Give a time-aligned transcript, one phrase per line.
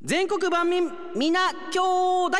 [0.00, 2.38] 全国万民皆兄弟。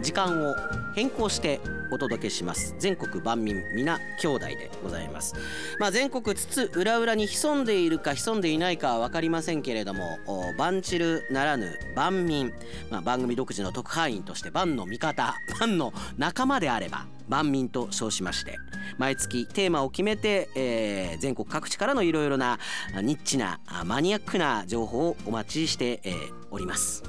[0.00, 0.54] 時間を
[0.94, 1.60] 変更して
[1.92, 2.74] お届けします。
[2.78, 5.34] 全国万民皆兄弟でございます。
[5.78, 10.18] まあ全国津々浦々に潜んでいるか潜んでいないかは分かりませんけれども
[10.56, 12.54] バンチルならぬ万民、
[12.90, 18.56] まあ、番組独自の特派員として万の味方万の仲間であれば万民と称しまして
[18.98, 22.58] 毎月テーマを決めて、えー、全国各地からのいろいろな
[23.02, 26.16] ニッチなマニアックな情報をお待ちして、えー、
[26.50, 27.02] おります。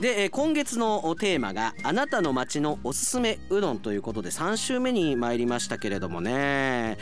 [0.00, 6.98] で今月のテーマが「あなたの街のおすすめうどん」ということで3週目に参りましたけれどもね。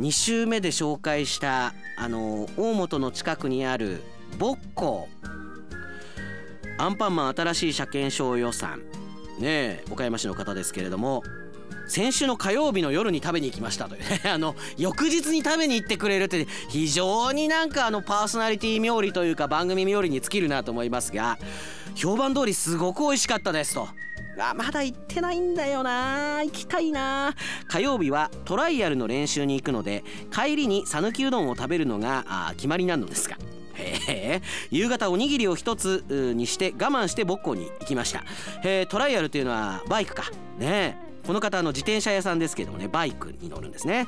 [0.00, 4.02] 2週目で紹介したあの大本の近くにある
[4.38, 5.08] ボッコ
[6.78, 8.82] アンパンマン新しい車検証予算。
[9.38, 11.22] ね岡山市の方ですけれども。
[11.90, 14.02] 先週の火曜日の夜に食べに行きましたという。
[14.32, 21.36] あの翌日に食べに行ってくれるって非常になんかあのパーソナリティ冥利というか番組冥利に尽きるなと思いますが
[21.96, 23.88] 評判通りすごく美味しかったですと。
[24.38, 26.42] あまだ行ってないんだよな。
[26.44, 27.34] 行きたいな。
[27.68, 33.36] 火曜日はトライアルの練習に行くので帰りに讃岐うどんを食べるのがあ決まりなのですが。
[33.80, 38.22] へ夕方おにぎりを一つにして我慢して母校に行きました。
[38.62, 40.30] へトライアルというのはバイクか。
[40.58, 41.09] ねえ。
[41.26, 44.06] この方の自転車屋さんですけどもねバイクに乗るんですね、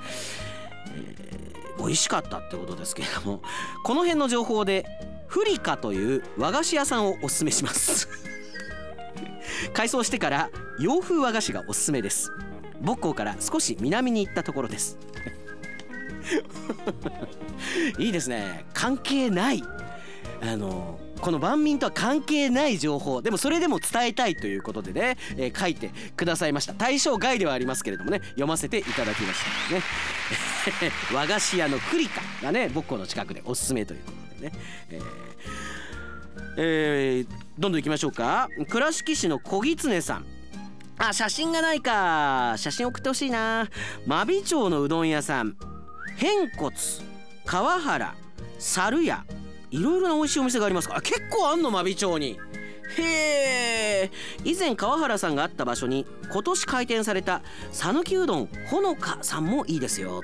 [0.94, 3.42] えー、美味しかったってことですけれども
[3.84, 4.86] この辺の情報で
[5.32, 8.06] フリカという和菓子屋さんをおすすめします。
[9.72, 12.30] 改装してから洋風和菓子がおすすめです。
[12.84, 14.98] 母校から少し南に行ったところです。
[17.98, 18.66] いいですね。
[18.74, 19.62] 関係ない。
[20.42, 23.22] あのこの万民とは関係ない情報。
[23.22, 26.74] でもそれでも伝えたいということでね、えー、書いてくださいました。
[26.74, 29.82] 対象外ではありますけれどもね読ませていただきましたね。
[31.14, 34.52] 和菓子屋のクリカがね母校の近くでおすすめということでね、
[34.90, 35.02] えー
[36.56, 38.48] えー、どんどん行きましょうか。
[38.68, 40.26] 倉敷市の小狐さん。
[40.98, 42.54] あ写真がないか。
[42.56, 43.68] 写真送ってほしいな。
[44.06, 45.56] 真備町のうどん屋さん。
[46.16, 46.74] 偏骨
[47.46, 48.14] 川原
[48.58, 49.24] 猿屋。
[49.72, 52.38] いろいろな美味しいお店がありますか結構あんの真備町に。
[52.98, 53.02] へ
[54.04, 54.10] え。
[54.44, 60.22] 以前川原さんがあった場所に今年開店された讃岐うどんほのかさんもいいですよ。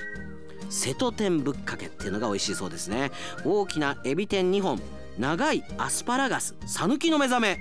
[0.69, 3.11] 瀬戸天ぶっかけっていうのが美味しいそうですね。
[3.43, 4.79] 大きなエビ天2本
[5.17, 7.49] 長いアスパラガス讃岐の目覚め。
[7.49, 7.57] え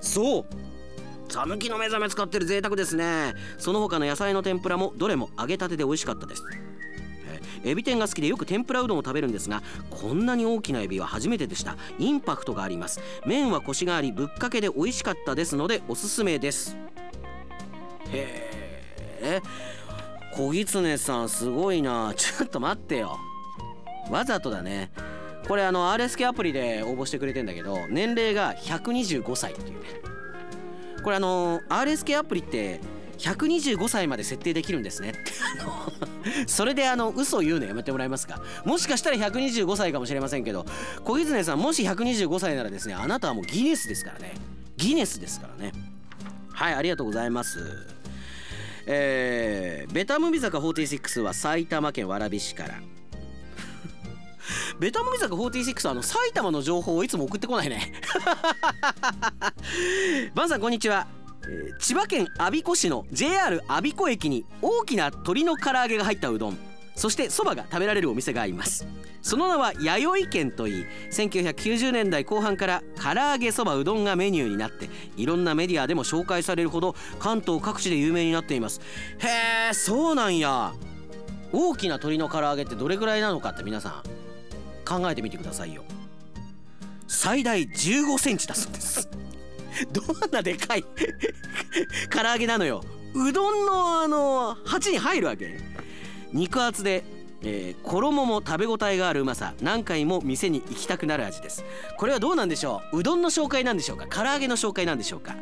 [0.00, 0.46] そう。
[1.28, 3.34] 讃岐の目覚め使ってる贅沢ですね。
[3.58, 6.44] その他の野菜の天ぷらもどれも揚げたてで美味しかったです。
[7.64, 11.76] エビ天が好きでよく天ぷらうどんを食べるんですがこんなに大きなエビは初めてでした。
[11.98, 13.00] インパクトがあります。
[13.26, 16.76] 麺はコシがありぶっかけで美味しかったですのでおすすめです。
[18.10, 18.50] へ
[19.22, 19.40] え
[20.34, 22.14] 小狐さんすごいな。
[22.16, 23.18] ちょっと待ってよ。
[24.10, 24.90] わざとだね。
[25.46, 29.88] これあの RSK アプリで応募してくれてんだけど年齢が125歳っていうね。
[31.02, 32.80] これあの RSK アプリって
[33.18, 35.10] 125歳まで設定できるんですね。
[35.10, 35.20] って
[35.60, 35.92] あの
[36.46, 38.42] それであの嘘言うのやめてもらえますか。
[38.64, 40.66] もしかしたら125歳かもしれませんけど
[41.04, 44.34] 小泉さんもし125歳ならですねあなたはもうギネスですからね。
[44.76, 45.72] ギネスですからね。
[46.52, 47.86] はいありがとうございます。
[48.86, 52.74] えー、ベタムビ坂46は埼玉県蕨市から。
[54.78, 57.92] ベタムビ坂46はあの埼玉の情報をいつも送ってこないね。
[60.34, 61.06] バンさんこんにちは、
[61.78, 66.58] 千葉県我孫子市の JR 我孫子駅に大きな鶏の唐揚げが入ったうどん。
[66.94, 68.86] そしてそばが食べられるお店があります。
[69.22, 78.80] その名は弥生県といい1990年代後半から唐揚げそばうどんがメニューになっていろんなメディアでも紹介されるほど関東各地で有名になっています。
[79.18, 80.74] へえそうなんや。
[81.52, 84.02] 大きな鶏の唐揚げってどれぐらいなのかって皆さん
[84.84, 85.84] 考えてみてくださいよ。
[87.06, 89.08] 最大15センチだそうです。
[89.92, 90.84] どんなでかい
[92.10, 92.82] 唐揚げなのよ。
[93.14, 95.58] うどんのあの鉢に入るわけ。
[96.32, 97.04] 肉厚で、
[97.42, 99.54] えー、衣も食べ応えがあるうまさ。
[99.60, 101.64] 何回も店に行きたくなる味です。
[101.98, 103.00] これはどうなんでしょう？
[103.00, 104.06] うどんの紹介なんでしょうか？
[104.06, 105.34] 唐揚げの紹介なんでしょうか？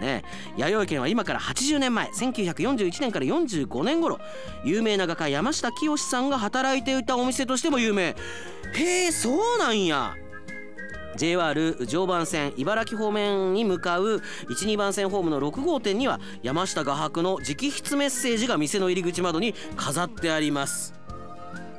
[0.00, 0.24] ね、
[0.56, 4.18] 弥生県は今から80年前1941年から45年頃
[4.64, 8.16] 有名な画家山下清さんが働いていたお店としても有名。
[8.74, 10.16] へえそうなんや。
[11.16, 20.94] JR 常磐線茨城方面に向かう12番線ホームの6号店には山下画伯の直筆メッセージが店の入り口窓に飾ってあります。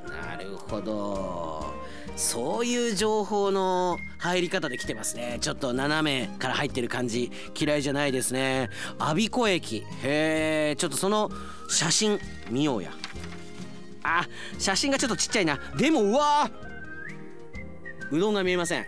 [0.10, 1.74] なるほど。
[2.16, 5.38] そういう情報の入り方で来てますね。
[5.42, 7.30] ちょっと斜めから入ってる感じ
[7.60, 8.70] 嫌いじゃないですね。
[8.98, 9.80] 我孫子駅。
[10.04, 11.30] へえちょっとその
[11.68, 12.92] 写真見ようや。
[14.04, 14.26] あ
[14.60, 15.60] 写真がちょっとちっちゃいな。
[15.78, 16.50] でもうわ
[18.12, 18.86] うどんが見えません、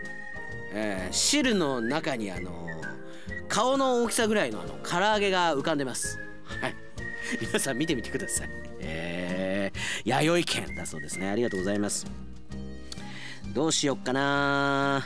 [0.74, 6.20] えー、汁の中にあのー、顔の大きさぐらいのあの唐揚げが浮かんでます。
[6.44, 6.76] はい。
[7.42, 8.50] 皆さん見てみてください。
[8.80, 10.76] えー、弥生県。
[10.76, 11.30] だそうですね。
[11.30, 12.06] ありがとうございます。
[13.54, 15.04] どうしよっかな。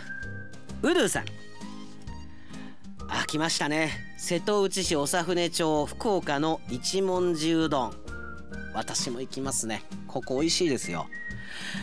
[0.81, 1.25] うどゥさん。
[3.07, 3.91] あ来ましたね。
[4.17, 8.10] 瀬戸内市長船町福岡の一文字うどん。
[8.73, 9.83] 私も行きますね。
[10.07, 11.07] ここ美味しいですよ。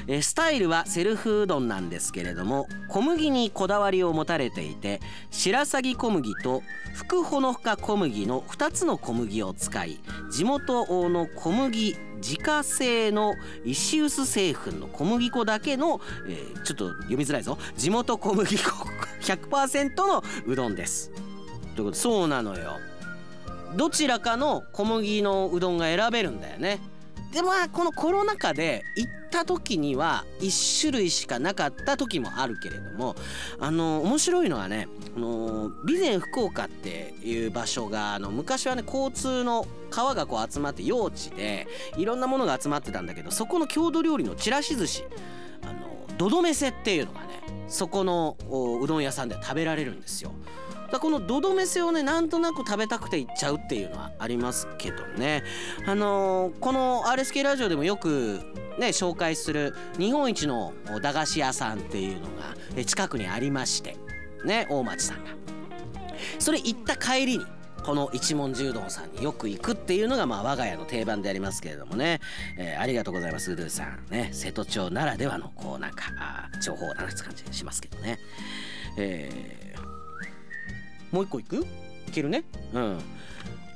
[0.06, 5.00] えスタイルはセルフうどんなんですけれども小麦にこだわりを持たれていて
[5.30, 6.62] 白鷺小麦と
[6.94, 10.00] 福ほのか小麦の2つの小麦を使い
[10.30, 13.34] 地元の小麦自家製の
[13.64, 17.58] 石臼製粉の小麦粉だけの、えー、ちょっと読みづらいぞ。
[17.76, 18.88] 地元小麦粉
[19.22, 21.10] 100%のうどんです。
[21.76, 22.78] ということそうなのよ。
[23.76, 26.80] どちらかの小麦のうどんが選べるんだよね
[27.32, 33.16] でまあこのコロナ禍で行った時には1種類しかなかった時もあるけれども
[33.60, 41.66] あの面白いのはねあの備前福岡っていう場所があの昔はね交通の川がこう集まって用地で
[41.98, 45.04] いろんなものが集まってたんだけどそこの郷土料理のちらし寿司
[45.62, 47.26] あのどどめせっていうのがね
[47.68, 48.36] そこの
[48.82, 50.32] うどん屋さんで食べられるんですよ。
[50.90, 55.44] だこのドドメセをねなんとなく食べたくて行っちゃうっていうのはありますけどね。
[55.86, 58.40] あのー、この RSK ラジオでもよく
[58.78, 62.26] ね紹介する日本一の駄菓子屋さんっていうの
[62.76, 63.96] が近くにありまして
[64.44, 65.30] ね大町さんが。
[66.38, 67.46] それ行った帰りに
[67.84, 72.20] この一文字うどんさんによく行くっていうのがまあ我が家の定番でありますけれどもね、
[72.58, 74.30] えー、ありがとうございますうどゥさんね。
[74.32, 76.04] 瀬戸町ならではのこうなんか
[76.62, 78.18] 情報を流す感じしますけどね。
[78.96, 79.87] えー
[81.10, 81.66] もう一個いく？
[82.06, 82.44] いけるね。
[82.72, 82.98] うん。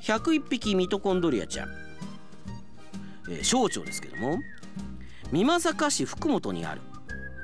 [0.01, 1.69] 101匹ミトコンドリアちゃん、
[3.29, 4.39] えー、省庁ですけども。
[5.31, 6.81] 美作市福本にある。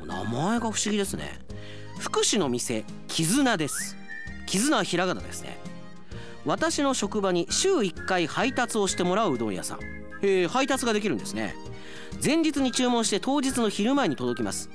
[0.05, 1.39] 名前が不思議ですね。
[1.99, 3.95] 福祉の店絆です。
[4.45, 5.57] 絆はひらがなですね。
[6.45, 9.79] 私の職場に週1回配達をしてもらううどん屋さん。
[10.21, 11.55] えー、配達ができるんですね。
[12.23, 14.69] 前日に注文して当日の昼前に届きます。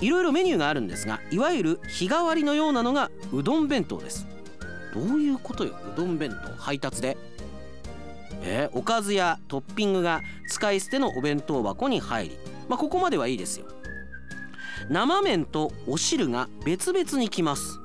[0.00, 4.26] いろいろメニューがあるんですがいわゆる日替わりのようなのがうどん弁当です
[4.94, 7.16] どういうことようどん弁当配達で？
[8.42, 12.38] えー、おかずやトッピングが使い捨てのお弁当箱に入り。
[12.68, 13.66] まあここまではいいですよ。
[14.88, 17.80] 生麺とお汁が別々に来ます。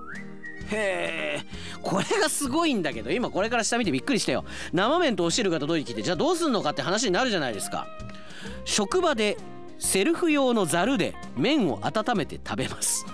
[0.72, 1.46] へえ
[1.82, 4.44] これがすごいんだけど今これから下見てびっくりしたよ。
[4.74, 7.88] 生麺とお汁が届いてきてじゃあどうすんのかって話になるじゃないですか。
[8.66, 9.38] 職場で
[9.80, 13.06] セルフ用のざるで麺を温めて食べます。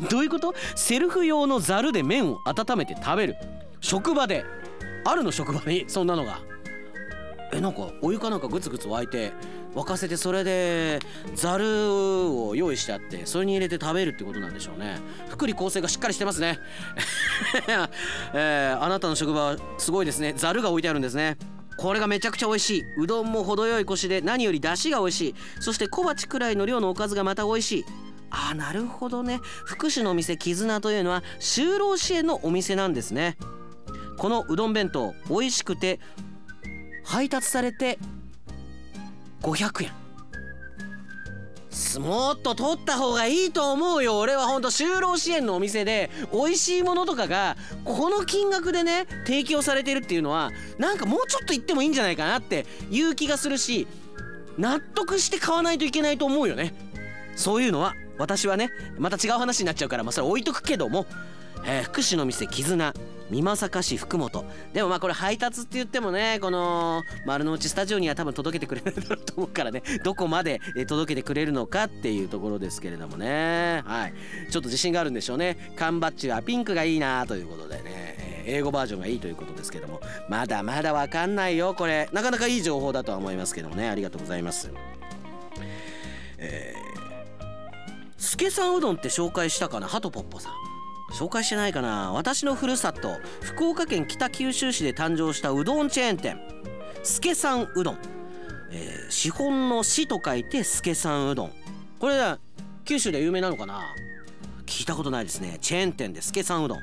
[0.10, 0.54] どういうこと？
[0.74, 3.36] セルフ用のざるで麺を温めて食べる。
[3.80, 4.44] 職場で。
[5.04, 6.40] あるの職場にそんなのが。
[7.52, 9.32] えなんかお湯かなんかグツグツ沸いて
[9.72, 10.98] 沸かせてそれで
[11.36, 14.98] ざるを用意してあってそれに入れて食べるってことなんでしょうね。
[15.28, 16.58] 福利厚生がしっかりしてますね。
[18.34, 20.34] えー、あなたの職場はすごいですね。
[20.36, 21.36] ざるが置いてあるんですね。
[21.78, 22.84] これがめちゃくちゃ美味しい。
[22.98, 25.34] うどんも程よいコシで何より出汁が美味しい。
[25.60, 27.84] そして小鉢くらいの量のおかずがまた美味しい。
[28.30, 29.40] あなるほどね。
[29.64, 33.36] 福祉のお店絆というのは就労支援のお店なんですね。
[34.18, 36.00] このうどん弁当美味しくて
[37.04, 37.98] 配達されて
[39.42, 39.92] 500円。
[42.00, 44.18] もっと取った方がいいと思うよ。
[44.18, 53.86] 俺はほんと就労支援のお店で美味しいものとかがこの金額でね提供されてるっていうのはなんかもうちょっと言ってもいいんじゃないかなっていう気がするし
[54.58, 56.74] 納得して買わないといけないと思うよね。
[57.34, 57.94] そういうのは。
[58.18, 61.06] 私はねまた違う話になっちゃうからまあそれ置いとくけども、
[61.64, 62.94] えー、福祉の店絆。
[63.30, 64.44] 美作市福本。
[64.72, 73.82] でもまあこれ配達って言ってもねこの丸の内スタジオには多分届けてくれるだろうと思うからね どこまで届けてくれるのかっていうところですけれどもね。
[73.84, 74.14] はい。
[74.50, 75.72] ちょっと自信があるんでしょうね。
[75.76, 78.44] 缶バッジはピンクがいいなということでね。
[78.46, 80.00] 英語バージョンがいいということですけども。
[80.28, 82.08] まだまだわかんないよこれ。
[82.12, 83.88] なかなかいい情報だとは思いますけどもね。
[83.88, 84.70] ありがとうございます。
[86.38, 86.75] えー
[88.18, 89.86] 助さんうどんって紹介したかな？
[89.86, 90.52] ハトポッポさん。
[91.14, 92.12] 紹介してないかな？
[92.12, 96.40] 私のふるさと福岡県北九州市で誕生したうどんチェーン店。
[97.02, 97.98] 助さんうどん、
[98.72, 101.52] えー、資本の「市」と書いて助さんうどん。
[102.00, 102.36] これ
[102.84, 103.80] 九州で有名なのかな？
[104.64, 105.58] 聞いたことないですね。
[105.60, 106.78] チェーン店で助さんうどん。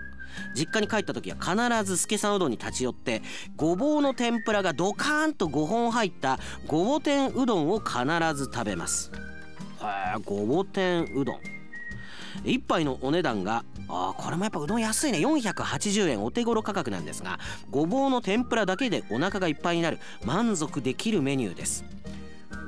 [0.55, 3.21] 実家に帰った時は必ず助さんうどんに立ち寄って
[3.55, 7.99] ごぼうの天ぷらがドカーンと5本入ったごぼ天うどんを必
[8.33, 9.11] ず食べます。
[9.83, 11.39] へえごぼ天うどん。
[12.45, 15.19] 1杯のお値段があこれもやっぱうどん安いね。
[15.19, 21.85] 480円お手頃価格なんですがごぼうの天ぷらだけでお腹がいっぱいになる満足できるメニューです。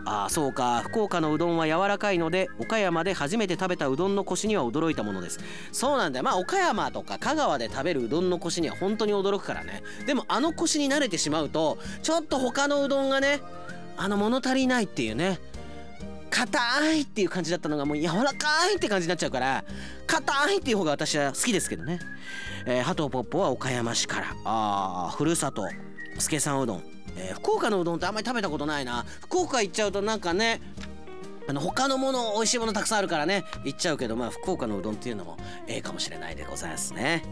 [0.08, 0.82] ああそうか。
[0.86, 5.40] 福岡のうどんは柔らかいので岡山で初めて食べたうどんのコシには驚いたものです。
[5.72, 6.24] そうなんだよ。
[6.24, 9.82] まあ岡山とか香川で食べるうどんのコシには本当に驚くからね。
[10.06, 13.40] でもあのコシに慣れてしまうとちょっと他のうどんがね
[13.98, 15.40] あの物足りないっていうね。
[16.36, 19.63] 硬いっていう感じだったのがもう柔らかいって感じになっちゃうから
[20.06, 22.00] 硬いっていう方が私は好きですけどね、
[22.65, 24.36] えー、ハトポッポは岡山市から。
[24.44, 25.65] あふるさと
[26.20, 26.84] 助さんうどん、
[27.15, 29.06] えー、福岡のうどんってあんまり食べたことないな。
[29.22, 30.62] 福岡行っちゃうとなんかね
[31.48, 35.38] あの他のもの美味しいものたくさんあるからね行っちゃうけどまあ福岡のうどんっていうのも
[35.68, 37.24] ええかもしれないでございますね。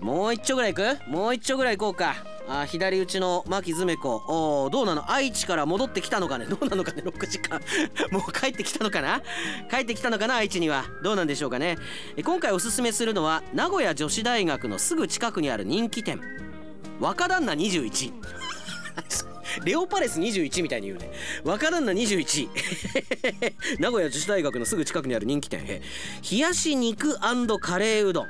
[0.00, 1.10] もう一丁ぐらい行く？
[1.10, 2.16] もう一丁ぐらい行こうか。
[2.48, 4.22] あ左打ちの牧詰子。
[4.28, 5.10] おどうなの？
[5.10, 6.46] 愛知から戻ってきたのかね？
[6.50, 7.60] どうなのかね？6時間。
[8.12, 9.20] もう帰ってきたのかな？
[9.70, 10.36] 帰ってきたのかな？
[10.36, 10.84] 愛知には。
[11.02, 11.76] どうなんでしょうかね？
[12.24, 16.20] 今回おすすめするのは名古屋女子大学のすぐ近くにある人気店。
[17.00, 18.12] 若旦那21
[19.64, 21.10] レオパレス21みたいに言うね。
[21.44, 22.48] 若旦那21
[23.80, 25.82] 名古屋女子大学のすぐ近くにある人気店。
[26.30, 27.18] 冷やし肉
[27.60, 28.26] カレーうどん。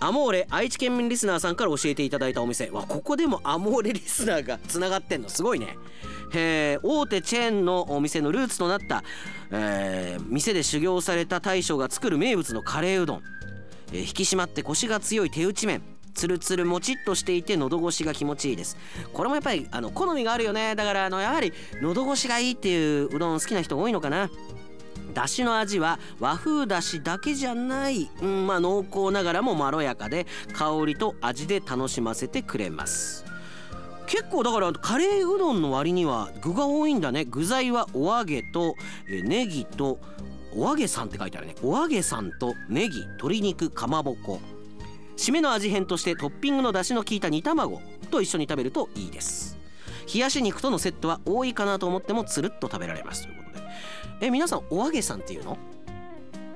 [0.00, 2.70] アモーレ愛知県民リスナーさんから教えていただいたお店。
[2.70, 5.28] わここでもアモーレリスナーがつながってんの？
[5.28, 5.76] すごいね。
[6.34, 9.04] え大手チェーンのお店のルーツとなった、
[9.50, 13.22] えー、店で修行された大将が作る名物のカレーうどん、
[13.92, 15.82] えー、引き締まってコシが強い手打ち麺。
[16.14, 18.76] つるつるもちっとしていて喉越しが気持ちいいです。
[19.12, 20.76] これもやっぱりあの好みがあるよね。
[20.76, 24.30] だからあのやはり喉越しがいいっていううどん好きな人多いのかな。
[25.14, 33.24] だしの味は和風だしだけじゃない、うん、まあ濃厚ながらもまろやかで香りと味で楽しませてくれます。
[34.06, 37.24] 結構だからカレーうどんの割には具が多いんだね。
[37.24, 38.74] 具材はお揚げと
[39.08, 39.98] えネギと
[40.54, 41.54] お揚げさんって書いてあるね。
[41.62, 44.40] お揚げさんとネギ鶏肉かまぼこ。
[45.16, 47.80] 締めの味変としてトッピングの出汁の効いた煮卵
[48.10, 49.56] と一緒に食べるといいです。
[50.12, 53.22] 冷やし肉とのセットは多いかなと思ってもつるっと食べられます。
[53.22, 53.43] ということ
[54.24, 55.58] え皆さんお揚げさんっていうの？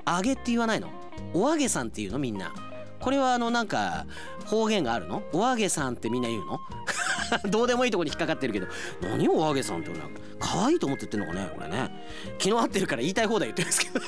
[0.07, 0.89] 揚げって言わないの？
[1.35, 2.17] お揚げさんっていうの？
[2.17, 2.51] みんな。
[2.99, 4.07] これはあのなんか
[4.47, 5.21] 方言があるの？
[5.33, 6.59] お揚げさんってみんな言うの？
[7.51, 8.65] どうでもいいとこに引っかかってるけど。
[9.03, 9.99] 何をお揚げさんって俺
[10.39, 11.91] 可愛いと思って言ってんのかねこれね。
[12.39, 13.99] 昨日会ってるから言いたい放題言ってるんですけど。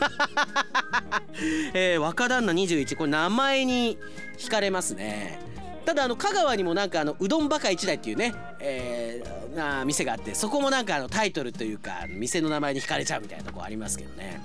[1.75, 3.99] えー、若旦那21これ名前に
[4.39, 5.50] 惹かれますね。
[5.85, 14.41] ただあの香川にもなんかあのうどんバカ一台っていうね、えー、な店があってそこもなんかあのタイトルというか店の名前に惹かれちゃうみたいなとこありますけどね。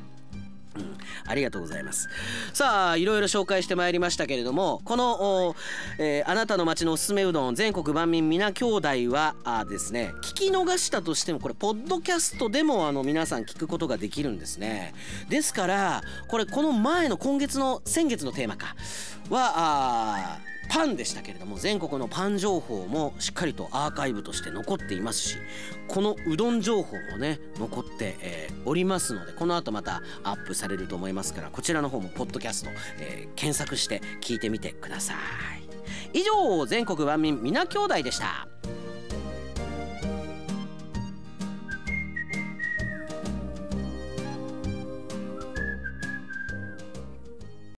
[0.76, 2.08] うん、ありがとうございます。
[2.52, 5.56] さあいろいろ紹介してまいりましたけれどもこの、
[5.98, 14.94] えー、あなたの町のおすすめうどん全国万民皆兄弟はあですね聞き逃したとしてもこれポッドキャストでもあの皆さん聞くことができるんですね。
[15.28, 18.76] ですからこれこの前の今月の先月のテーマか。
[19.30, 25.38] はあパンでしたけれども全国のパン情報もしっかりとアーカイブとして残っていますし
[25.88, 35.16] このうどん情報もね残って、えー、おりますのでこの後またアップされると思いますからこちらの方もポッドキャスト、えー、検索して聞いてみてください。
[36.12, 38.48] 以上全国万民皆兄弟でした。